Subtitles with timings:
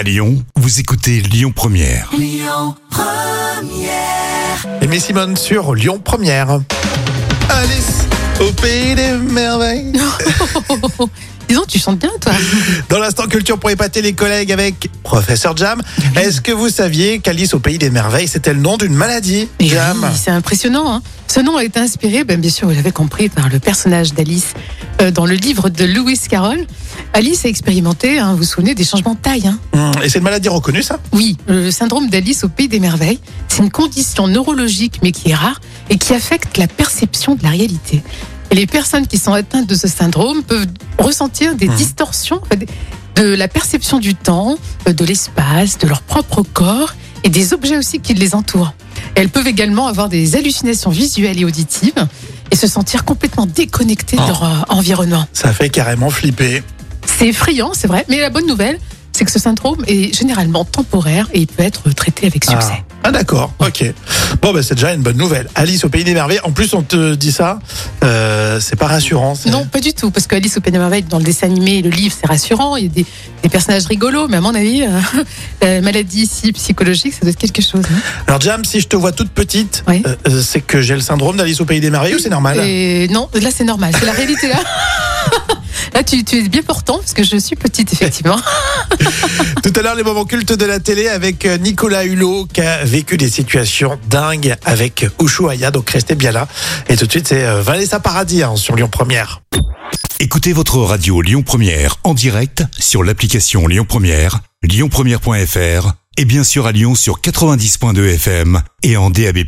[0.00, 2.10] À Lyon, vous écoutez Lyon Première.
[4.80, 6.60] Aimé Simone sur Lyon Première.
[7.50, 8.06] Alice
[8.40, 9.92] au pays des merveilles.
[11.50, 12.32] Disons, tu chantes bien, toi.
[12.88, 15.82] Dans l'instant culture pour épater les collègues avec Professeur Jam.
[16.16, 19.98] Est-ce que vous saviez qu'Alice au pays des merveilles, c'était le nom d'une maladie Jam
[20.02, 20.94] oui, c'est impressionnant.
[20.94, 21.02] hein.
[21.26, 24.54] Ce nom a été inspiré, ben, bien sûr, vous l'avez compris, par le personnage d'Alice
[25.02, 26.66] euh, dans le livre de Lewis Carroll.
[27.12, 29.46] Alice a expérimenté, hein, vous vous souvenez, des changements de taille.
[29.46, 29.58] hein.
[29.74, 30.98] Hum, Et c'est une maladie reconnue, ça?
[31.12, 35.34] Oui, le syndrome d'Alice au pays des merveilles, c'est une condition neurologique, mais qui est
[35.34, 38.02] rare et qui affecte la perception de la réalité.
[38.52, 40.66] Et les personnes qui sont atteintes de ce syndrome peuvent
[40.98, 41.74] ressentir des Mhm.
[41.76, 42.40] distorsions
[43.16, 44.56] de la perception du temps,
[44.88, 48.72] euh, de l'espace, de leur propre corps et des objets aussi qui les entourent.
[49.16, 52.06] Elles peuvent également avoir des hallucinations visuelles et auditives
[52.52, 54.28] et se sentir complètement déconnectées de Oh.
[54.28, 55.26] leur euh, environnement.
[55.32, 56.62] Ça fait carrément flipper.
[57.20, 58.78] C'est effrayant, c'est vrai, mais la bonne nouvelle,
[59.12, 62.72] c'est que ce syndrome est généralement temporaire et il peut être traité avec succès.
[62.72, 63.92] Ah, Ah, d'accord, ok.
[64.40, 65.46] Bon, ben c'est déjà une bonne nouvelle.
[65.54, 66.40] Alice au pays des merveilles.
[66.44, 67.58] En plus, on te dit ça,
[68.04, 69.34] euh, c'est pas rassurant.
[69.46, 71.90] Non, pas du tout, parce qu'Alice au Pays des Merveilles, dans le dessin animé, le
[71.90, 73.06] livre, c'est rassurant, il y a des,
[73.42, 74.88] des personnages rigolos, mais à mon avis, euh,
[75.62, 77.84] la maladie ici psychologique, ça doit être quelque chose.
[77.90, 78.00] hein.
[78.28, 80.02] Alors, Jam, si je te vois toute petite, Oui.
[80.06, 82.58] euh, euh, c'est que j'ai le syndrome d'Alice au pays des merveilles ou c'est normal?
[82.64, 84.56] Et non, là c'est normal, c'est la réalité là.
[85.94, 88.40] Là, tu, tu es bien portant, parce que je suis petite, effectivement.
[89.62, 92.84] Tout à l'heure, les moments cultes de la télé avec euh, Nicolas Hulot qui a
[92.84, 95.70] vécu des situations dingues avec Ushuaïa.
[95.70, 96.48] Donc restez bien là.
[96.88, 99.42] Et tout de suite, c'est euh, Vanessa Paradis hein, sur Lyon Première.
[100.18, 106.66] Écoutez votre radio Lyon Première en direct sur l'application Lyon Première, lyonpremière.fr et bien sûr
[106.66, 109.38] à Lyon sur 90.2 FM et en DAB+.